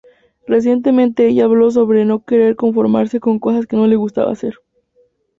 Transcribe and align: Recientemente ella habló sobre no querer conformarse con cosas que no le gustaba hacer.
Recientemente 0.47 1.27
ella 1.27 1.43
habló 1.45 1.69
sobre 1.69 2.05
no 2.05 2.25
querer 2.25 2.55
conformarse 2.55 3.19
con 3.19 3.37
cosas 3.37 3.67
que 3.67 3.75
no 3.75 3.85
le 3.85 3.97
gustaba 3.97 4.31
hacer. 4.31 4.55